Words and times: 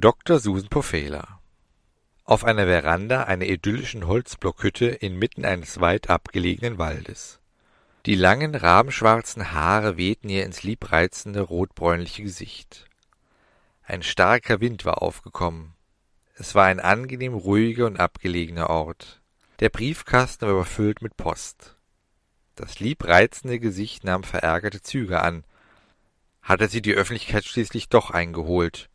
Dr. 0.00 0.38
Susan 0.38 0.68
Pofela 0.68 1.40
Auf 2.22 2.44
einer 2.44 2.66
Veranda 2.66 3.24
einer 3.24 3.46
idyllischen 3.46 4.06
Holzblockhütte 4.06 4.86
inmitten 4.86 5.44
eines 5.44 5.80
weit 5.80 6.08
abgelegenen 6.08 6.78
Waldes. 6.78 7.40
Die 8.06 8.14
langen, 8.14 8.54
rabenschwarzen 8.54 9.50
Haare 9.50 9.96
wehten 9.96 10.28
ihr 10.28 10.44
ins 10.44 10.62
liebreizende, 10.62 11.40
rotbräunliche 11.40 12.22
Gesicht. 12.22 12.86
Ein 13.82 14.04
starker 14.04 14.60
Wind 14.60 14.84
war 14.84 15.02
aufgekommen. 15.02 15.74
Es 16.36 16.54
war 16.54 16.66
ein 16.66 16.78
angenehm 16.78 17.34
ruhiger 17.34 17.86
und 17.86 17.98
abgelegener 17.98 18.70
Ort. 18.70 19.20
Der 19.58 19.68
Briefkasten 19.68 20.46
war 20.46 20.52
überfüllt 20.52 21.02
mit 21.02 21.16
Post. 21.16 21.74
Das 22.54 22.78
liebreizende 22.78 23.58
Gesicht 23.58 24.04
nahm 24.04 24.22
verärgerte 24.22 24.80
Züge 24.80 25.20
an. 25.22 25.42
Hatte 26.40 26.68
sie 26.68 26.82
die 26.82 26.94
Öffentlichkeit 26.94 27.44
schließlich 27.44 27.88
doch 27.88 28.12
eingeholt? 28.12 28.88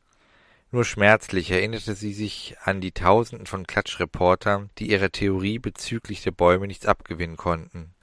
Nur 0.73 0.85
schmerzlich 0.85 1.51
erinnerte 1.51 1.93
sie 1.93 2.13
sich 2.13 2.55
an 2.63 2.81
die 2.81 2.93
Tausenden 2.93 3.45
von 3.45 3.67
Klatschreportern, 3.67 4.71
die 4.79 4.89
ihrer 4.89 5.11
Theorie 5.11 5.59
bezüglich 5.59 6.23
der 6.23 6.31
Bäume 6.31 6.65
nichts 6.65 6.87
abgewinnen 6.87 7.37
konnten. 7.37 7.93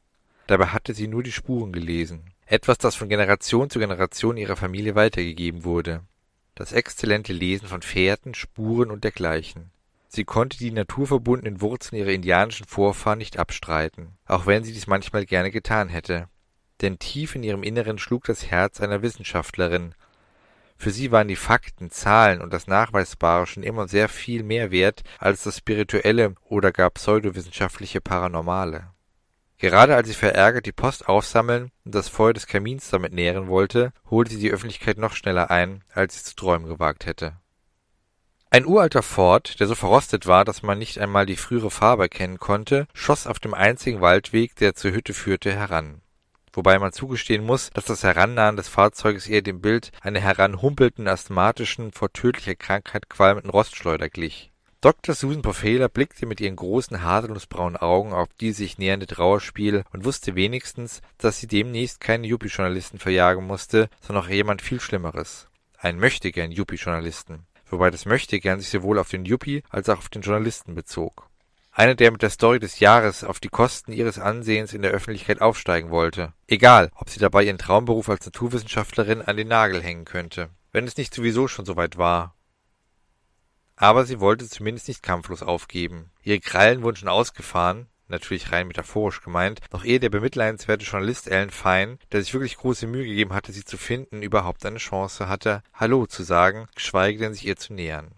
Dabei 0.47 0.67
hatte 0.67 0.95
sie 0.95 1.09
nur 1.09 1.25
die 1.25 1.33
Spuren 1.33 1.73
gelesen, 1.73 2.31
etwas, 2.47 2.79
das 2.79 2.95
von 2.95 3.09
Generation 3.09 3.71
zu 3.71 3.81
Generation 3.81 4.37
ihrer 4.37 4.55
Familie 4.55 4.95
weitergegeben 4.95 5.65
wurde. 5.65 6.03
Das 6.55 6.71
exzellente 6.71 7.33
Lesen 7.33 7.67
von 7.67 7.83
Fährten, 7.83 8.35
Spuren 8.35 8.93
und 8.93 9.03
dergleichen. 9.03 9.73
Sie 10.07 10.23
konnte 10.23 10.57
die 10.57 10.71
naturverbundenen 10.71 11.61
Wurzeln 11.61 11.99
ihrer 11.99 12.13
indianischen 12.13 12.69
Vorfahren 12.69 13.19
nicht 13.19 13.37
abstreiten, 13.37 14.17
auch 14.27 14.47
wenn 14.47 14.63
sie 14.63 14.73
dies 14.73 14.87
manchmal 14.87 15.27
gerne 15.27 15.51
getan 15.51 15.89
hätte. 15.89 16.29
Denn 16.83 17.01
tief 17.01 17.35
in 17.35 17.43
ihrem 17.43 17.65
Inneren 17.65 17.99
schlug 17.99 18.27
das 18.27 18.47
Herz 18.47 18.81
einer 18.81 19.03
Wissenschaftlerin, 19.03 19.97
für 20.81 20.91
sie 20.91 21.13
waren 21.13 21.29
die 21.29 21.37
Fakten, 21.37 21.91
Zahlen 21.91 22.41
und 22.41 22.55
das 22.55 22.67
Nachweisbare 22.67 23.47
schon 23.47 23.63
immer 23.63 23.87
sehr 23.87 24.09
viel 24.09 24.43
mehr 24.43 24.71
wert 24.71 25.03
als 25.19 25.43
das 25.43 25.59
spirituelle 25.59 26.35
oder 26.49 26.73
gar 26.73 26.89
pseudowissenschaftliche 26.89 28.01
Paranormale. 28.01 28.89
Gerade 29.59 29.95
als 29.95 30.09
sie 30.09 30.15
verärgert 30.15 30.65
die 30.65 30.73
Post 30.73 31.07
aufsammeln 31.07 31.71
und 31.85 31.95
das 31.95 32.09
Feuer 32.09 32.33
des 32.33 32.47
Kamins 32.47 32.89
damit 32.89 33.13
nähren 33.13 33.49
wollte, 33.49 33.93
holte 34.09 34.31
sie 34.31 34.41
die 34.41 34.51
Öffentlichkeit 34.51 34.97
noch 34.97 35.15
schneller 35.15 35.51
ein, 35.51 35.85
als 35.93 36.17
sie 36.17 36.25
zu 36.25 36.35
träumen 36.35 36.67
gewagt 36.67 37.05
hätte. 37.05 37.35
Ein 38.49 38.65
uralter 38.65 39.03
Ford, 39.03 39.61
der 39.61 39.67
so 39.67 39.75
verrostet 39.75 40.27
war, 40.27 40.47
dass 40.47 40.63
man 40.63 40.79
nicht 40.79 40.99
einmal 40.99 41.27
die 41.27 41.37
frühere 41.37 41.71
Farbe 41.71 42.05
erkennen 42.05 42.39
konnte, 42.39 42.87
schoss 42.95 43.27
auf 43.27 43.39
dem 43.39 43.53
einzigen 43.53 44.01
Waldweg, 44.01 44.57
der 44.57 44.75
zur 44.75 44.93
Hütte 44.93 45.13
führte, 45.13 45.53
heran 45.53 46.01
wobei 46.53 46.79
man 46.79 46.93
zugestehen 46.93 47.45
muss, 47.45 47.71
dass 47.71 47.85
das 47.85 48.03
Herannahen 48.03 48.57
des 48.57 48.69
Fahrzeuges 48.69 49.27
eher 49.27 49.43
dem 49.43 49.61
Bild 49.61 49.91
einer 50.01 50.21
heranhumpelnden, 50.21 51.09
asthmatischen, 51.09 51.93
vor 51.93 52.13
tödlicher 52.13 52.55
Krankheit 52.55 53.09
qualmenden 53.09 53.51
Rostschleuder 53.51 54.09
glich. 54.09 54.51
Dr. 54.81 55.15
Susan 55.15 55.43
Pofela 55.43 55.89
blickte 55.89 56.25
mit 56.25 56.41
ihren 56.41 56.57
großen 56.57 57.03
haselnussbraunen 57.03 57.77
Augen 57.77 58.15
auf 58.15 58.29
die 58.41 58.53
sich 58.53 58.79
nähernde 58.79 59.07
Trauerspiel 59.07 59.85
und 59.93 60.07
wusste 60.07 60.37
wenigstens, 60.37 61.03
dass 61.19 61.39
sie 61.39 61.47
demnächst 61.47 62.01
keine 62.01 62.27
Yuppie-Journalisten 62.27 62.99
verjagen 62.99 63.47
musste, 63.47 63.91
sondern 64.01 64.25
auch 64.25 64.31
jemand 64.31 64.63
viel 64.63 64.81
Schlimmeres. 64.81 65.49
Ein 65.77 65.99
Möchtegern 65.99 66.51
Yuppie-Journalisten. 66.51 67.47
Wobei 67.67 67.91
das 67.91 68.07
Möchtegern 68.07 68.59
sich 68.59 68.71
sowohl 68.71 68.99
auf 68.99 69.11
den 69.11 69.27
Yuppie 69.27 69.63
als 69.69 69.91
auch 69.91 69.99
auf 69.99 70.09
den 70.09 70.23
Journalisten 70.23 70.75
bezog. 70.75 71.29
Einer, 71.73 71.95
der 71.95 72.11
mit 72.11 72.23
der 72.23 72.31
Story 72.31 72.59
des 72.59 72.81
Jahres 72.81 73.23
auf 73.23 73.39
die 73.39 73.49
Kosten 73.49 73.93
ihres 73.93 74.19
Ansehens 74.19 74.75
in 74.75 74.83
der 74.83 74.91
Öffentlichkeit 74.91 75.41
aufsteigen 75.41 75.91
wollte. 75.91 76.33
Egal, 76.49 76.91
ob 76.97 77.11
sie 77.11 77.21
dabei 77.21 77.45
ihren 77.45 77.59
Traumberuf 77.59 78.09
als 78.09 78.27
Naturwissenschaftlerin 78.27 79.23
an 79.23 79.37
den 79.37 79.49
Nagel 79.49 79.81
hängen 79.81 80.05
könnte. 80.05 80.51
Wenn 80.73 80.87
es 80.87 80.97
nicht 80.97 81.15
sowieso 81.15 81.47
schon 81.47 81.65
so 81.65 81.77
weit 81.77 81.97
war. 81.97 82.35
Aber 83.77 84.05
sie 84.05 84.21
wollte 84.21 84.49
zumindest 84.49 84.89
nicht 84.89 85.03
kampflos 85.03 85.43
aufgeben. 85.43 86.11
Ihre 86.23 86.41
Krallen 86.41 86.83
wurden 86.83 86.97
schon 86.97 87.09
ausgefahren, 87.09 87.87
natürlich 88.09 88.51
rein 88.51 88.67
metaphorisch 88.67 89.23
gemeint, 89.23 89.61
noch 89.73 89.85
ehe 89.85 90.01
der 90.01 90.11
bemitleidenswerte 90.11 90.85
Journalist 90.85 91.31
Alan 91.31 91.51
Fine, 91.51 91.99
der 92.11 92.21
sich 92.21 92.35
wirklich 92.35 92.57
große 92.57 92.89
Mühe 92.89 93.05
gegeben 93.05 93.33
hatte, 93.33 93.53
sie 93.53 93.65
zu 93.65 93.79
finden, 93.79 94.23
überhaupt 94.23 94.67
eine 94.67 94.79
Chance 94.79 95.29
hatte, 95.29 95.63
Hallo 95.73 96.07
zu 96.07 96.25
sagen, 96.25 96.69
geschweige 96.75 97.21
denn 97.21 97.33
sich 97.33 97.47
ihr 97.47 97.57
zu 97.57 97.73
nähern 97.73 98.11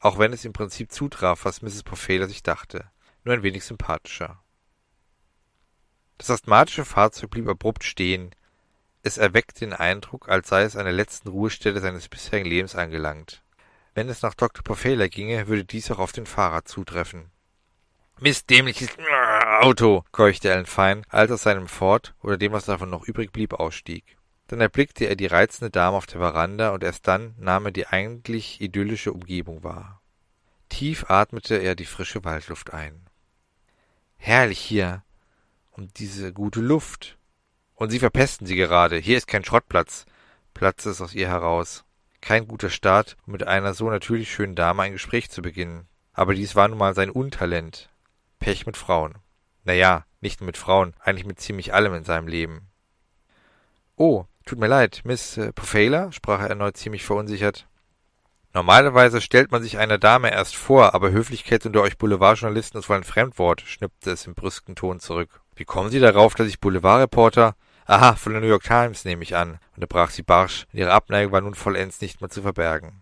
auch 0.00 0.18
wenn 0.18 0.32
es 0.32 0.44
im 0.44 0.52
Prinzip 0.52 0.90
zutraf, 0.90 1.44
was 1.44 1.62
Mrs. 1.62 1.82
Pofela 1.82 2.26
sich 2.26 2.42
dachte, 2.42 2.90
nur 3.24 3.34
ein 3.34 3.42
wenig 3.42 3.64
sympathischer. 3.64 4.42
Das 6.18 6.30
asthmatische 6.30 6.84
Fahrzeug 6.84 7.30
blieb 7.30 7.48
abrupt 7.48 7.84
stehen. 7.84 8.34
Es 9.02 9.16
erweckte 9.16 9.60
den 9.60 9.72
Eindruck, 9.72 10.28
als 10.28 10.48
sei 10.48 10.62
es 10.62 10.76
an 10.76 10.84
der 10.84 10.92
letzten 10.92 11.28
Ruhestätte 11.28 11.80
seines 11.80 12.08
bisherigen 12.08 12.48
Lebens 12.48 12.74
angelangt. 12.74 13.42
Wenn 13.94 14.08
es 14.08 14.22
nach 14.22 14.34
Dr. 14.34 14.62
Pofela 14.62 15.08
ginge, 15.08 15.48
würde 15.48 15.64
dies 15.64 15.90
auch 15.90 15.98
auf 15.98 16.12
den 16.12 16.26
Fahrer 16.26 16.64
zutreffen. 16.64 17.30
Mistdämliches 18.18 18.90
Auto, 19.60 20.04
keuchte 20.12 20.52
Alan 20.52 20.66
Fine, 20.66 21.02
als 21.08 21.30
er 21.30 21.34
aus 21.34 21.42
seinem 21.42 21.68
Ford 21.68 22.14
oder 22.22 22.36
dem, 22.36 22.52
was 22.52 22.66
davon 22.66 22.90
noch 22.90 23.06
übrig 23.06 23.32
blieb, 23.32 23.54
ausstieg. 23.54 24.18
Dann 24.50 24.60
erblickte 24.60 25.04
er 25.04 25.14
die 25.14 25.28
reizende 25.28 25.70
Dame 25.70 25.96
auf 25.96 26.06
der 26.06 26.18
Veranda, 26.18 26.70
und 26.70 26.82
erst 26.82 27.06
dann 27.06 27.36
nahm 27.38 27.66
er 27.66 27.70
die 27.70 27.86
eigentlich 27.86 28.60
idyllische 28.60 29.12
Umgebung 29.12 29.62
wahr. 29.62 30.02
Tief 30.68 31.08
atmete 31.08 31.54
er 31.54 31.76
die 31.76 31.84
frische 31.84 32.24
Waldluft 32.24 32.72
ein. 32.72 33.06
Herrlich 34.16 34.58
hier. 34.58 35.04
Und 35.70 36.00
diese 36.00 36.32
gute 36.32 36.60
Luft. 36.60 37.16
Und 37.76 37.90
Sie 37.90 38.00
verpesten 38.00 38.44
sie 38.44 38.56
gerade. 38.56 38.96
Hier 38.96 39.18
ist 39.18 39.28
kein 39.28 39.44
Schrottplatz, 39.44 40.04
platzte 40.52 40.90
es 40.90 41.00
aus 41.00 41.14
ihr 41.14 41.28
heraus. 41.28 41.84
Kein 42.20 42.48
guter 42.48 42.70
Start, 42.70 43.16
um 43.26 43.34
mit 43.34 43.46
einer 43.46 43.72
so 43.72 43.88
natürlich 43.88 44.32
schönen 44.32 44.56
Dame 44.56 44.82
ein 44.82 44.92
Gespräch 44.94 45.30
zu 45.30 45.42
beginnen. 45.42 45.86
Aber 46.12 46.34
dies 46.34 46.56
war 46.56 46.66
nun 46.66 46.78
mal 46.78 46.96
sein 46.96 47.10
Untalent. 47.10 47.88
Pech 48.40 48.66
mit 48.66 48.76
Frauen. 48.76 49.14
Na 49.62 49.74
ja, 49.74 50.06
nicht 50.20 50.40
nur 50.40 50.46
mit 50.46 50.56
Frauen, 50.56 50.94
eigentlich 50.98 51.24
mit 51.24 51.38
ziemlich 51.38 51.72
allem 51.72 51.94
in 51.94 52.02
seinem 52.02 52.26
Leben. 52.26 52.66
Oh, 53.94 54.24
Tut 54.46 54.58
mir 54.58 54.66
leid, 54.66 55.02
Miss 55.04 55.36
äh, 55.36 55.52
Pofela, 55.52 56.12
sprach 56.12 56.40
er 56.40 56.48
erneut 56.50 56.76
ziemlich 56.76 57.04
verunsichert. 57.04 57.66
Normalerweise 58.52 59.20
stellt 59.20 59.52
man 59.52 59.62
sich 59.62 59.78
einer 59.78 59.98
Dame 59.98 60.32
erst 60.32 60.56
vor, 60.56 60.94
aber 60.94 61.12
Höflichkeit 61.12 61.64
unter 61.66 61.82
euch 61.82 61.98
Boulevardjournalisten 61.98 62.80
ist 62.80 62.88
wohl 62.88 62.96
ein 62.96 63.04
Fremdwort, 63.04 63.60
schnippte 63.60 64.10
es 64.10 64.26
im 64.26 64.34
brüsken 64.34 64.74
Ton 64.74 64.98
zurück. 64.98 65.40
Wie 65.54 65.64
kommen 65.64 65.90
Sie 65.90 66.00
darauf, 66.00 66.34
dass 66.34 66.48
ich 66.48 66.58
Boulevardreporter? 66.58 67.54
Aha, 67.86 68.14
von 68.14 68.32
der 68.32 68.40
New 68.40 68.48
York 68.48 68.64
Times 68.64 69.04
nehme 69.04 69.22
ich 69.22 69.36
an, 69.36 69.58
unterbrach 69.74 70.10
sie 70.10 70.22
barsch, 70.22 70.66
und 70.72 70.78
ihre 70.78 70.92
Abneigung 70.92 71.32
war 71.32 71.40
nun 71.40 71.54
vollends 71.54 72.00
nicht 72.00 72.20
mehr 72.20 72.30
zu 72.30 72.42
verbergen. 72.42 73.00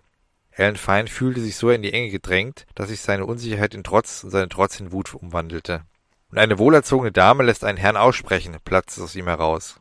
Alan 0.56 0.76
Fine 0.76 1.06
fühlte 1.06 1.40
sich 1.40 1.56
so 1.56 1.70
in 1.70 1.82
die 1.82 1.92
Enge 1.92 2.10
gedrängt, 2.10 2.66
dass 2.74 2.88
sich 2.88 3.00
seine 3.00 3.26
Unsicherheit 3.26 3.74
in 3.74 3.84
Trotz 3.84 4.24
und 4.24 4.30
seine 4.30 4.48
Trotz 4.48 4.80
in 4.80 4.90
Wut 4.90 5.14
umwandelte. 5.14 5.82
Und 6.30 6.38
eine 6.38 6.58
wohlerzogene 6.58 7.12
Dame 7.12 7.44
lässt 7.44 7.64
einen 7.64 7.78
Herrn 7.78 7.96
aussprechen, 7.96 8.56
platzte 8.64 9.00
es 9.00 9.04
aus 9.04 9.16
ihm 9.16 9.26
heraus. 9.26 9.78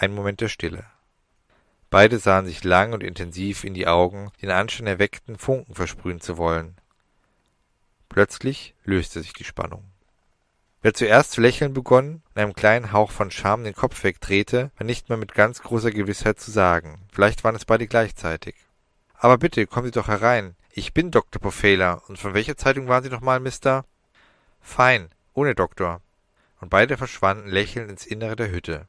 Ein 0.00 0.14
Moment 0.14 0.40
der 0.40 0.48
Stille. 0.48 0.84
Beide 1.90 2.20
sahen 2.20 2.46
sich 2.46 2.62
lang 2.62 2.92
und 2.92 3.02
intensiv 3.02 3.64
in 3.64 3.74
die 3.74 3.88
Augen, 3.88 4.30
den 4.40 4.52
Anschein 4.52 4.86
erweckten, 4.86 5.36
Funken 5.36 5.74
versprühen 5.74 6.20
zu 6.20 6.36
wollen. 6.36 6.76
Plötzlich 8.08 8.76
löste 8.84 9.20
sich 9.20 9.32
die 9.32 9.42
Spannung. 9.42 9.82
Wer 10.82 10.94
zuerst 10.94 11.32
zu 11.32 11.40
lächeln 11.40 11.74
begonnen 11.74 12.22
und 12.28 12.38
einem 12.40 12.54
kleinen 12.54 12.92
Hauch 12.92 13.10
von 13.10 13.32
Scham 13.32 13.64
den 13.64 13.74
Kopf 13.74 14.04
wegdrehte, 14.04 14.70
war 14.76 14.86
nicht 14.86 15.08
mehr 15.08 15.18
mit 15.18 15.34
ganz 15.34 15.62
großer 15.62 15.90
Gewissheit 15.90 16.38
zu 16.38 16.52
sagen. 16.52 17.00
Vielleicht 17.10 17.42
waren 17.42 17.56
es 17.56 17.64
beide 17.64 17.88
gleichzeitig. 17.88 18.54
Aber 19.14 19.36
bitte, 19.36 19.66
kommen 19.66 19.86
Sie 19.86 19.90
doch 19.90 20.06
herein. 20.06 20.54
Ich 20.70 20.94
bin 20.94 21.10
Dr. 21.10 21.42
Pofela. 21.42 21.94
Und 22.06 22.20
von 22.20 22.34
welcher 22.34 22.56
Zeitung 22.56 22.86
waren 22.86 23.02
Sie 23.02 23.10
nochmal, 23.10 23.40
Mister? 23.40 23.84
Fein, 24.60 25.08
ohne 25.34 25.56
Doktor. 25.56 26.02
Und 26.60 26.70
beide 26.70 26.96
verschwanden 26.96 27.48
lächelnd 27.48 27.90
ins 27.90 28.06
Innere 28.06 28.36
der 28.36 28.52
Hütte. 28.52 28.86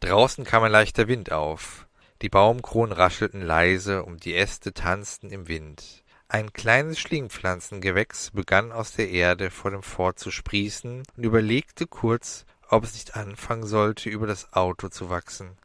Draußen 0.00 0.44
kam 0.44 0.62
ein 0.62 0.72
leichter 0.72 1.08
Wind 1.08 1.32
auf. 1.32 1.86
Die 2.22 2.28
Baumkronen 2.28 2.92
raschelten 2.92 3.42
leise 3.42 4.04
und 4.04 4.24
die 4.24 4.34
Äste 4.34 4.72
tanzten 4.72 5.30
im 5.30 5.48
Wind. 5.48 6.04
Ein 6.28 6.52
kleines 6.52 6.98
Schlingpflanzengewächs 6.98 8.32
begann 8.32 8.70
aus 8.70 8.92
der 8.92 9.08
Erde 9.08 9.50
vor 9.50 9.70
dem 9.70 9.82
Fort 9.82 10.18
zu 10.18 10.30
sprießen 10.30 11.02
und 11.16 11.24
überlegte 11.24 11.86
kurz, 11.86 12.44
ob 12.68 12.84
es 12.84 12.94
nicht 12.94 13.16
anfangen 13.16 13.66
sollte, 13.66 14.10
über 14.10 14.26
das 14.26 14.52
Auto 14.52 14.88
zu 14.88 15.08
wachsen, 15.10 15.56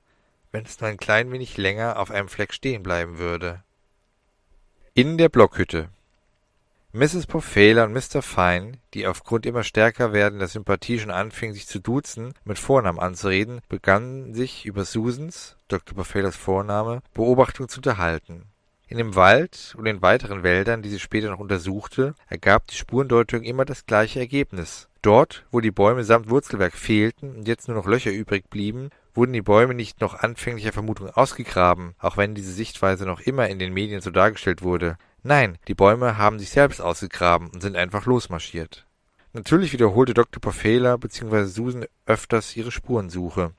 wenn 0.51 0.65
es 0.65 0.79
nur 0.79 0.89
ein 0.89 0.97
klein 0.97 1.31
wenig 1.31 1.57
länger 1.57 1.99
auf 1.99 2.11
einem 2.11 2.29
Fleck 2.29 2.53
stehen 2.53 2.81
bleiben 2.81 3.17
würde. 3.17 3.63
In 4.93 5.17
der 5.17 5.29
Blockhütte 5.29 5.89
Mrs. 6.95 7.25
Pofela 7.25 7.85
und 7.85 7.93
Mr. 7.93 8.21
Fine, 8.21 8.73
die 8.93 9.07
aufgrund 9.07 9.47
immer 9.47 9.63
stärker 9.63 10.13
werdender 10.13 10.47
Sympathie 10.47 10.99
schon 10.99 11.09
anfingen, 11.09 11.55
sich 11.55 11.65
zu 11.65 11.79
duzen, 11.79 12.35
mit 12.45 12.59
Vornamen 12.59 12.99
anzureden, 12.99 13.61
begannen 13.67 14.35
sich 14.35 14.67
über 14.67 14.85
Susans, 14.85 15.57
Dr. 15.69 15.95
Pofelas 15.95 16.35
Vorname, 16.35 17.01
Beobachtung 17.15 17.67
zu 17.67 17.79
unterhalten. 17.79 18.43
In 18.87 18.99
dem 18.99 19.15
Wald 19.15 19.73
und 19.75 19.87
in 19.87 20.03
weiteren 20.03 20.43
Wäldern, 20.43 20.83
die 20.83 20.89
sie 20.89 20.99
später 20.99 21.31
noch 21.31 21.39
untersuchte, 21.39 22.13
ergab 22.29 22.67
die 22.67 22.75
Spurendeutung 22.75 23.41
immer 23.41 23.65
das 23.65 23.87
gleiche 23.87 24.19
Ergebnis. 24.19 24.87
Dort, 25.01 25.47
wo 25.49 25.61
die 25.61 25.71
Bäume 25.71 26.03
samt 26.03 26.29
Wurzelwerk 26.29 26.73
fehlten 26.73 27.37
und 27.37 27.47
jetzt 27.47 27.67
nur 27.67 27.75
noch 27.75 27.87
Löcher 27.87 28.11
übrig 28.11 28.51
blieben, 28.51 28.91
wurden 29.15 29.33
die 29.33 29.41
Bäume 29.41 29.73
nicht 29.73 29.99
noch 29.99 30.13
anfänglicher 30.13 30.73
Vermutung 30.73 31.09
ausgegraben, 31.09 31.95
auch 31.97 32.17
wenn 32.17 32.35
diese 32.35 32.51
Sichtweise 32.51 33.07
noch 33.07 33.19
immer 33.19 33.47
in 33.49 33.57
den 33.57 33.73
Medien 33.73 34.01
so 34.01 34.11
dargestellt 34.11 34.61
wurde. 34.61 34.97
Nein, 35.23 35.57
die 35.69 35.73
Bäume 35.73 36.17
haben 36.17 36.37
sich 36.37 36.49
selbst 36.49 36.81
ausgegraben 36.81 37.49
und 37.49 37.61
sind 37.61 37.77
einfach 37.77 38.05
losmarschiert. 38.05 38.85
Natürlich 39.31 39.71
wiederholte 39.71 40.13
Dr. 40.13 40.41
Porfela 40.41 40.97
bzw. 40.97 41.45
Susan 41.45 41.85
öfters 42.05 42.55
ihre 42.57 42.71
Spurensuche. 42.71 43.53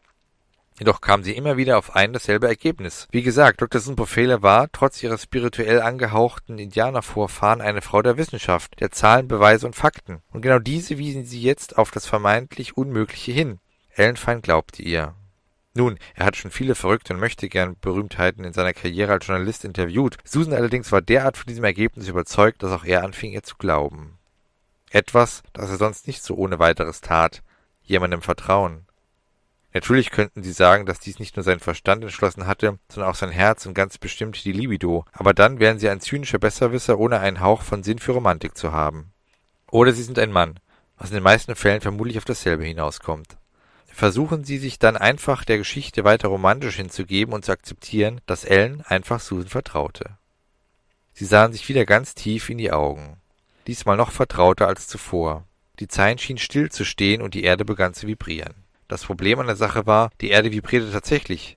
Jedoch 0.78 1.00
kam 1.00 1.22
sie 1.22 1.32
immer 1.32 1.56
wieder 1.56 1.78
auf 1.78 1.96
ein 1.96 2.12
dasselbe 2.12 2.48
Ergebnis. 2.48 3.08
Wie 3.12 3.22
gesagt, 3.22 3.62
Dr. 3.62 3.80
Susan 3.80 4.42
war, 4.42 4.68
trotz 4.72 5.02
ihrer 5.02 5.18
spirituell 5.18 5.80
angehauchten 5.80 6.58
Indianervorfahren, 6.58 7.60
eine 7.60 7.80
Frau 7.80 8.02
der 8.02 8.18
Wissenschaft, 8.18 8.80
der 8.80 8.90
Zahlen, 8.90 9.26
Beweise 9.26 9.66
und 9.66 9.74
Fakten. 9.74 10.18
Und 10.32 10.42
genau 10.42 10.58
diese 10.58 10.98
wiesen 10.98 11.24
sie 11.24 11.40
jetzt 11.40 11.78
auf 11.78 11.90
das 11.90 12.06
vermeintlich 12.06 12.76
Unmögliche 12.76 13.32
hin. 13.32 13.58
Ellen 13.94 14.16
Fein 14.16 14.42
glaubte 14.42 14.82
ihr. 14.82 15.14
Nun, 15.76 15.98
er 16.14 16.26
hat 16.26 16.36
schon 16.36 16.52
viele 16.52 16.76
verrückte 16.76 17.14
und 17.14 17.20
möchte 17.20 17.48
gern 17.48 17.76
Berühmtheiten 17.80 18.44
in 18.44 18.52
seiner 18.52 18.72
Karriere 18.72 19.12
als 19.12 19.26
Journalist 19.26 19.64
interviewt. 19.64 20.16
Susan 20.24 20.54
allerdings 20.54 20.92
war 20.92 21.02
derart 21.02 21.36
von 21.36 21.48
diesem 21.48 21.64
Ergebnis 21.64 22.06
überzeugt, 22.06 22.62
dass 22.62 22.70
auch 22.70 22.84
er 22.84 23.02
anfing, 23.02 23.32
ihr 23.32 23.42
zu 23.42 23.56
glauben. 23.56 24.16
Etwas, 24.90 25.42
das 25.52 25.70
er 25.70 25.76
sonst 25.76 26.06
nicht 26.06 26.22
so 26.22 26.36
ohne 26.36 26.60
weiteres 26.60 27.00
tat. 27.00 27.42
Jemandem 27.82 28.22
vertrauen. 28.22 28.86
Natürlich 29.72 30.12
könnten 30.12 30.44
Sie 30.44 30.52
sagen, 30.52 30.86
dass 30.86 31.00
dies 31.00 31.18
nicht 31.18 31.34
nur 31.34 31.42
sein 31.42 31.58
Verstand 31.58 32.04
entschlossen 32.04 32.46
hatte, 32.46 32.78
sondern 32.88 33.10
auch 33.10 33.16
sein 33.16 33.30
Herz 33.30 33.66
und 33.66 33.74
ganz 33.74 33.98
bestimmt 33.98 34.44
die 34.44 34.52
Libido. 34.52 35.04
Aber 35.12 35.34
dann 35.34 35.58
wären 35.58 35.80
Sie 35.80 35.88
ein 35.88 36.00
zynischer 36.00 36.38
Besserwisser, 36.38 37.00
ohne 37.00 37.18
einen 37.18 37.40
Hauch 37.40 37.62
von 37.62 37.82
Sinn 37.82 37.98
für 37.98 38.12
Romantik 38.12 38.56
zu 38.56 38.70
haben. 38.70 39.12
Oder 39.72 39.92
Sie 39.92 40.04
sind 40.04 40.20
ein 40.20 40.30
Mann, 40.30 40.60
was 40.96 41.10
in 41.10 41.16
den 41.16 41.24
meisten 41.24 41.56
Fällen 41.56 41.80
vermutlich 41.80 42.16
auf 42.18 42.24
dasselbe 42.24 42.62
hinauskommt 42.62 43.36
versuchen 43.94 44.44
sie 44.44 44.58
sich 44.58 44.78
dann 44.78 44.96
einfach 44.96 45.44
der 45.44 45.58
Geschichte 45.58 46.04
weiter 46.04 46.28
romantisch 46.28 46.76
hinzugeben 46.76 47.32
und 47.32 47.44
zu 47.44 47.52
akzeptieren, 47.52 48.20
dass 48.26 48.44
Ellen 48.44 48.82
einfach 48.82 49.20
Susan 49.20 49.48
vertraute. 49.48 50.18
Sie 51.12 51.24
sahen 51.24 51.52
sich 51.52 51.68
wieder 51.68 51.84
ganz 51.86 52.14
tief 52.14 52.50
in 52.50 52.58
die 52.58 52.72
Augen. 52.72 53.18
Diesmal 53.66 53.96
noch 53.96 54.10
vertrauter 54.10 54.66
als 54.66 54.88
zuvor. 54.88 55.44
Die 55.78 55.88
Zeit 55.88 56.20
schien 56.20 56.38
still 56.38 56.70
zu 56.70 56.84
stehen 56.84 57.22
und 57.22 57.34
die 57.34 57.44
Erde 57.44 57.64
begann 57.64 57.94
zu 57.94 58.06
vibrieren. 58.06 58.54
Das 58.88 59.04
Problem 59.04 59.38
an 59.40 59.46
der 59.46 59.56
Sache 59.56 59.86
war, 59.86 60.10
die 60.20 60.28
Erde 60.28 60.52
vibrierte 60.52 60.90
tatsächlich. 60.90 61.56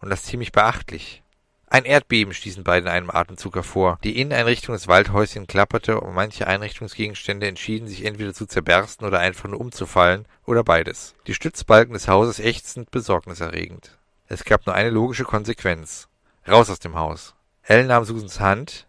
Und 0.00 0.10
das 0.10 0.24
ziemlich 0.24 0.52
beachtlich. 0.52 1.22
Ein 1.72 1.84
Erdbeben 1.84 2.34
stießen 2.34 2.64
beide 2.64 2.86
in 2.86 2.92
einem 2.92 3.10
Atemzug 3.10 3.54
hervor. 3.54 4.00
Die 4.02 4.20
Inneneinrichtung 4.20 4.74
des 4.74 4.88
Waldhäuschen 4.88 5.46
klapperte 5.46 6.00
und 6.00 6.14
manche 6.14 6.48
Einrichtungsgegenstände 6.48 7.46
entschieden 7.46 7.86
sich 7.86 8.04
entweder 8.04 8.34
zu 8.34 8.46
zerbersten 8.46 9.06
oder 9.06 9.20
einfach 9.20 9.48
nur 9.48 9.60
umzufallen 9.60 10.26
oder 10.44 10.64
beides. 10.64 11.14
Die 11.28 11.34
Stützbalken 11.34 11.94
des 11.94 12.08
Hauses 12.08 12.40
ächzend 12.40 12.90
besorgniserregend. 12.90 13.96
Es 14.26 14.44
gab 14.44 14.66
nur 14.66 14.74
eine 14.74 14.90
logische 14.90 15.22
Konsequenz. 15.22 16.08
Raus 16.48 16.70
aus 16.70 16.80
dem 16.80 16.96
Haus. 16.96 17.36
Ellen 17.62 17.86
nahm 17.86 18.04
Susans 18.04 18.40
Hand, 18.40 18.88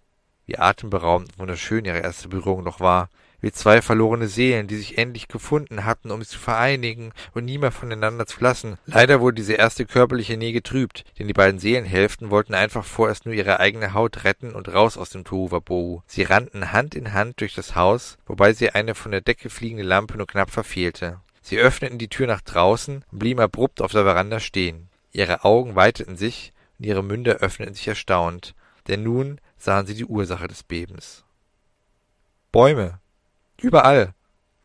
wie 0.52 0.58
atemberaubend 0.58 1.30
und 1.32 1.40
wunderschön 1.40 1.86
ihre 1.86 2.00
erste 2.00 2.28
Berührung 2.28 2.64
noch 2.64 2.82
war, 2.82 3.10
wie 3.40 3.52
zwei 3.52 3.82
verlorene 3.82 4.28
Seelen, 4.28 4.68
die 4.68 4.76
sich 4.76 4.98
endlich 4.98 5.28
gefunden 5.28 5.86
hatten, 5.86 6.12
um 6.12 6.20
sich 6.22 6.30
zu 6.30 6.40
vereinigen 6.40 7.12
und 7.34 7.46
nie 7.46 7.58
mehr 7.58 7.72
voneinander 7.72 8.28
zu 8.28 8.42
lassen. 8.42 8.78
Leider 8.86 9.22
wurde 9.22 9.36
diese 9.36 9.54
erste 9.54 9.86
körperliche 9.86 10.38
Nähe 10.38 10.52
getrübt, 10.52 11.06
denn 11.18 11.28
die 11.28 11.34
beiden 11.34 11.60
Seelenhälften 11.60 12.30
wollten 12.30 12.54
einfach 12.54 12.84
vorerst 12.84 13.26
nur 13.26 13.34
ihre 13.34 13.60
eigene 13.60 13.94
Haut 13.94 14.26
retten 14.26 14.52
und 14.52 14.72
raus 14.72 14.98
aus 14.98 15.10
dem 15.10 15.24
Tohuwabohu. 15.24 16.02
Sie 16.06 16.24
rannten 16.24 16.72
Hand 16.72 16.94
in 16.94 17.14
Hand 17.14 17.40
durch 17.40 17.56
das 17.56 17.76
Haus, 17.76 18.18
wobei 18.28 18.54
sie 18.54 18.72
eine 18.72 18.94
von 18.94 19.12
der 19.12 19.22
Decke 19.22 19.50
fliegende 19.50 19.84
Lampe 19.84 20.18
nur 20.18 20.28
knapp 20.28 20.52
verfehlte. 20.52 21.20
Sie 21.42 21.58
öffneten 21.58 21.98
die 21.98 22.10
Tür 22.10 22.28
nach 22.28 22.42
draußen 22.42 23.06
und 23.10 23.20
blieben 23.20 23.40
abrupt 23.40 23.82
auf 23.82 23.94
der 23.94 24.04
Veranda 24.04 24.40
stehen. 24.40 24.90
Ihre 25.14 25.44
Augen 25.46 25.76
weiteten 25.76 26.18
sich 26.18 26.54
und 26.78 26.86
ihre 26.86 27.04
Münder 27.04 27.38
öffneten 27.38 27.74
sich 27.74 27.88
erstaunt, 27.88 28.54
denn 28.88 29.02
nun 29.02 29.40
sahen 29.64 29.86
sie 29.86 29.96
die 29.96 30.06
Ursache 30.06 30.48
des 30.48 30.64
Bebens. 30.64 31.24
Bäume, 32.52 33.00
Überall. 33.62 34.16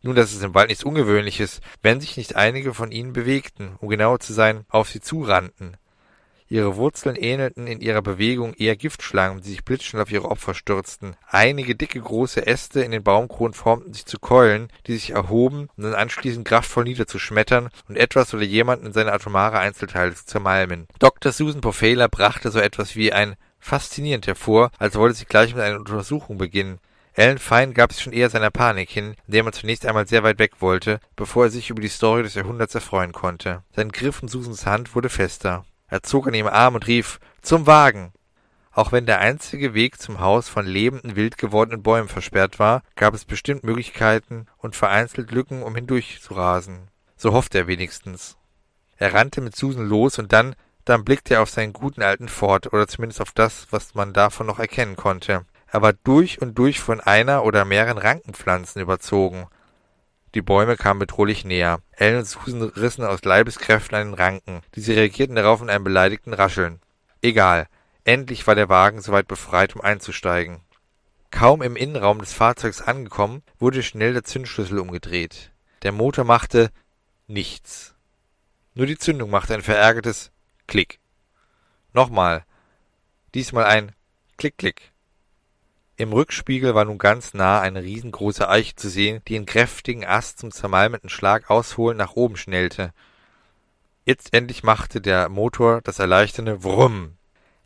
Nun, 0.01 0.17
das 0.17 0.33
ist 0.33 0.43
im 0.43 0.55
Wald 0.55 0.69
nichts 0.69 0.85
Ungewöhnliches, 0.85 1.61
wenn 1.83 2.01
sich 2.01 2.17
nicht 2.17 2.35
einige 2.35 2.73
von 2.73 2.93
ihnen 2.93 3.13
bewegten, 3.13 3.77
um 3.81 3.89
genauer 3.89 4.21
zu 4.21 4.33
sein, 4.33 4.65
auf 4.69 4.89
sie 4.89 5.01
zurannten. 5.01 5.77
Ihre 6.49 6.77
Wurzeln 6.77 7.17
ähnelten 7.17 7.67
in 7.67 7.81
ihrer 7.81 8.03
Bewegung 8.03 8.55
eher 8.55 8.77
Giftschlangen, 8.77 9.43
die 9.43 9.51
sich 9.51 9.65
blitzschnell 9.65 10.03
auf 10.03 10.13
ihre 10.13 10.31
Opfer 10.31 10.55
stürzten. 10.55 11.17
Einige 11.29 11.75
dicke 11.75 12.01
große 12.01 12.47
Äste 12.47 12.83
in 12.83 12.93
den 12.93 13.03
Baumkronen 13.03 13.53
formten 13.53 13.93
sich 13.93 14.07
zu 14.07 14.19
Keulen, 14.21 14.69
die 14.87 14.93
sich 14.93 15.11
erhoben, 15.11 15.69
um 15.77 15.83
dann 15.83 15.95
anschließend 15.95 16.47
kraftvoll 16.47 16.85
niederzuschmettern 16.85 17.69
und 17.89 17.97
etwas 17.97 18.33
oder 18.33 18.45
jemanden 18.45 18.87
in 18.87 18.93
seine 18.93 19.13
atomare 19.13 19.59
Einzelteile 19.59 20.15
zu 20.15 20.25
zermalmen. 20.25 20.87
Dr. 21.01 21.33
Susan 21.33 21.61
Pofela 21.61 22.07
brachte 22.07 22.53
so 22.53 22.61
etwas 22.61 22.95
wie 22.95 23.13
ein 23.13 23.35
faszinierend 23.67 24.27
hervor, 24.27 24.71
als 24.79 24.95
wollte 24.95 25.17
sie 25.17 25.25
gleich 25.25 25.55
mit 25.55 25.63
einer 25.63 25.79
Untersuchung 25.79 26.39
beginnen. 26.39 26.79
Alan 27.17 27.39
Fine 27.39 27.73
gab 27.73 27.93
sich 27.93 28.03
schon 28.03 28.13
eher 28.13 28.31
seiner 28.31 28.51
Panik 28.51 28.91
hin, 28.91 29.17
indem 29.27 29.47
er 29.47 29.53
zunächst 29.53 29.87
einmal 29.87 30.07
sehr 30.07 30.23
weit 30.23 30.39
weg 30.39 30.53
wollte, 30.61 31.01
bevor 31.17 31.45
er 31.45 31.51
sich 31.51 31.71
über 31.71 31.81
die 31.81 31.89
Story 31.89 32.23
des 32.23 32.35
Jahrhunderts 32.35 32.75
erfreuen 32.75 33.13
konnte. 33.13 33.63
Sein 33.75 33.91
Griff 33.91 34.23
um 34.23 34.29
Susans 34.29 34.67
Hand 34.67 34.95
wurde 34.95 35.09
fester. 35.09 35.65
Er 35.89 36.03
zog 36.03 36.29
an 36.29 36.35
ihrem 36.35 36.49
Arm 36.49 36.75
und 36.75 36.87
rief 36.87 37.19
Zum 37.43 37.67
Wagen. 37.67 38.13
Auch 38.71 38.93
wenn 38.93 39.07
der 39.07 39.21
einzige 39.21 39.73
Weg 39.73 39.99
zum 39.99 40.21
Haus 40.21 40.51
von 40.51 40.67
lebenden, 40.67 41.17
wild 41.17 41.39
gewordenen 41.39 41.83
Bäumen 41.83 42.09
versperrt 42.09 42.59
war, 42.59 42.83
gab 42.95 43.15
es 43.15 43.25
bestimmt 43.25 43.65
Möglichkeiten 43.65 44.47
und 44.59 44.77
vereinzelt 44.77 45.33
Lücken, 45.33 45.63
um 45.63 45.75
hindurch 45.75 46.21
zu 46.21 46.35
rasen. 46.35 46.89
So 47.17 47.33
hoffte 47.33 47.57
er 47.57 47.67
wenigstens. 47.67 48.37
Er 48.99 49.15
rannte 49.15 49.41
mit 49.41 49.57
Susan 49.57 49.89
los 49.89 50.19
und 50.19 50.35
dann, 50.35 50.55
dann 50.87 51.05
blickte 51.05 51.35
er 51.35 51.43
auf 51.43 51.51
seinen 51.51 51.73
guten 51.73 52.01
alten 52.01 52.29
Fort, 52.29 52.73
oder 52.73 52.87
zumindest 52.87 53.21
auf 53.21 53.33
das, 53.33 53.67
was 53.71 53.95
man 53.95 54.13
davon 54.13 54.47
noch 54.47 54.61
erkennen 54.61 54.97
konnte. 54.97 55.45
Er 55.67 55.83
war 55.83 55.93
durch 55.93 56.41
und 56.41 56.57
durch 56.57 56.81
von 56.81 57.01
einer 57.01 57.45
oder 57.45 57.65
mehreren 57.65 57.99
Rankenpflanzen 57.99 58.81
überzogen. 58.81 59.49
Die 60.35 60.43
Bäume 60.43 60.77
kamen 60.77 61.01
bedrohlich 61.01 61.45
näher. 61.45 61.81
Ellen 61.91 62.19
und 62.19 62.25
Susan 62.25 62.63
rissen 62.63 63.05
aus 63.05 63.25
Leibeskräften 63.25 63.97
an 63.97 64.09
den 64.09 64.15
Ranken. 64.15 64.61
Diese 64.77 64.95
reagierten 64.95 65.35
darauf 65.35 65.61
in 65.61 65.71
einem 65.71 65.85
beleidigten 65.85 66.33
Rascheln. 66.33 66.81
Egal. 67.21 67.67
Endlich 68.05 68.47
war 68.47 68.55
der 68.55 68.69
Wagen 68.69 69.01
soweit 69.01 69.27
befreit, 69.27 69.75
um 69.75 69.81
einzusteigen. 69.81 70.61
Kaum 71.33 71.63
im 71.63 71.75
Innenraum 71.75 72.21
des 72.21 72.33
Fahrzeugs 72.33 72.81
angekommen, 72.81 73.43
wurde 73.59 73.83
schnell 73.83 74.13
der 74.13 74.23
Zündschlüssel 74.23 74.79
umgedreht. 74.79 75.51
Der 75.83 75.91
Motor 75.91 76.25
machte 76.25 76.71
nichts. 77.27 77.95
Nur 78.75 78.87
die 78.87 78.99
Zündung 78.99 79.31
machte 79.31 79.55
ein 79.55 79.63
verärgertes 79.63 80.31
Klick. 80.67 80.99
Nochmal. 81.93 82.45
Diesmal 83.35 83.65
ein 83.65 83.93
Klick, 84.37 84.59
Klick. 84.59 84.93
Im 85.99 86.13
Rückspiegel 86.13 86.75
war 86.75 86.85
nun 86.85 86.99
ganz 86.99 87.33
nah 87.33 87.61
eine 87.61 87.83
riesengroße 87.83 88.49
Eiche 88.49 88.77
zu 88.77 88.91
sehen, 88.91 89.23
die 89.29 89.37
in 89.37 89.47
kräftigen 89.47 90.05
Ast 90.05 90.41
zum 90.41 90.51
zermalmenden 90.51 91.09
Schlag 91.09 91.49
ausholend 91.49 91.99
nach 91.99 92.13
oben 92.13 92.37
schnellte. 92.37 92.93
Jetzt 94.05 94.35
endlich 94.35 94.63
machte 94.63 95.01
der 95.01 95.31
Motor 95.31 95.81
das 95.81 95.99
erleichternde 95.99 96.63
Wrumm. 96.63 97.17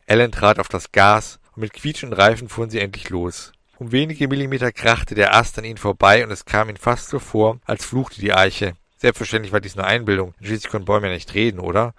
Ellen 0.05 0.31
trat 0.31 0.59
auf 0.59 0.69
das 0.69 0.91
Gas, 0.91 1.39
und 1.53 1.61
mit 1.61 1.73
quietschenden 1.73 2.17
Reifen 2.17 2.47
fuhren 2.47 2.69
sie 2.69 2.79
endlich 2.79 3.09
los. 3.09 3.51
Um 3.77 3.91
wenige 3.91 4.29
Millimeter 4.29 4.71
krachte 4.71 5.13
der 5.13 5.35
Ast 5.35 5.57
an 5.59 5.65
ihnen 5.65 5.77
vorbei, 5.77 6.23
und 6.23 6.31
es 6.31 6.45
kam 6.45 6.69
ihnen 6.69 6.77
fast 6.77 7.09
so 7.09 7.19
vor, 7.19 7.59
als 7.65 7.83
fluchte 7.83 8.21
die 8.21 8.33
Eiche. 8.33 8.75
Selbstverständlich 8.95 9.51
war 9.51 9.59
dies 9.59 9.75
nur 9.75 9.85
Einbildung, 9.85 10.33
schließlich 10.39 10.71
konnten 10.71 10.85
Bäume 10.85 11.07
ja 11.07 11.13
nicht 11.13 11.33
reden, 11.33 11.59
oder? 11.59 11.93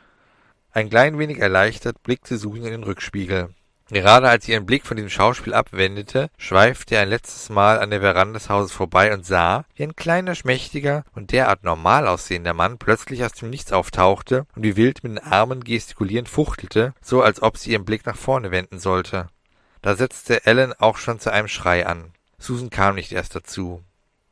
Ein 0.75 0.89
klein 0.89 1.19
wenig 1.19 1.39
erleichtert 1.39 2.03
blickte 2.03 2.39
Susan 2.39 2.65
in 2.65 2.73
den 2.73 2.85
Rückspiegel. 2.85 3.51
Gerade 3.91 4.31
als 4.31 4.47
sie 4.47 4.53
ihren 4.53 4.65
Blick 4.65 4.87
von 4.87 4.97
diesem 4.97 5.11
Schauspiel 5.11 5.53
abwendete, 5.53 6.31
schweifte 6.39 6.95
er 6.95 7.03
ein 7.03 7.11
letztes 7.11 7.51
Mal 7.51 7.79
an 7.79 7.91
der 7.91 8.01
Veranda 8.01 8.39
des 8.39 8.49
Hauses 8.49 8.73
vorbei 8.73 9.13
und 9.13 9.27
sah, 9.27 9.67
wie 9.75 9.83
ein 9.83 9.97
kleiner, 9.97 10.35
schmächtiger 10.35 11.05
und 11.15 11.31
derart 11.31 11.63
normal 11.63 12.09
aussehender 12.09 12.55
Mann 12.55 12.79
plötzlich 12.79 13.23
aus 13.23 13.33
dem 13.33 13.51
Nichts 13.51 13.71
auftauchte 13.71 14.47
und 14.57 14.63
wie 14.63 14.77
wild 14.77 15.05
mit 15.05 15.13
den 15.13 15.19
Armen 15.19 15.63
gestikulierend 15.63 16.31
fuchtelte, 16.31 16.95
so 17.03 17.21
als 17.21 17.43
ob 17.43 17.59
sie 17.59 17.73
ihren 17.73 17.85
Blick 17.85 18.07
nach 18.07 18.17
vorne 18.17 18.51
wenden 18.51 18.79
sollte. 18.79 19.27
Da 19.83 19.95
setzte 19.95 20.47
Ellen 20.47 20.73
auch 20.73 20.97
schon 20.97 21.21
zu 21.21 21.31
einem 21.31 21.49
Schrei 21.49 21.85
an. 21.87 22.13
Susan 22.39 22.71
kam 22.71 22.95
nicht 22.95 23.13
erst 23.13 23.35
dazu. 23.35 23.83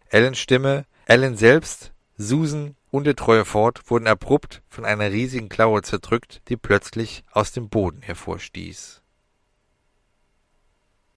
Ellens 0.08 0.38
Stimme, 0.38 0.86
Ellen 1.04 1.36
selbst, 1.36 1.92
Susan 2.16 2.76
und 2.90 3.04
der 3.04 3.16
treue 3.16 3.44
Ford 3.44 3.82
wurden 3.90 4.06
abrupt 4.06 4.62
von 4.68 4.84
einer 4.84 5.10
riesigen 5.10 5.48
Klaue 5.48 5.82
zerdrückt, 5.82 6.42
die 6.48 6.56
plötzlich 6.56 7.22
aus 7.30 7.52
dem 7.52 7.68
Boden 7.68 8.02
hervorstieß. 8.02 8.99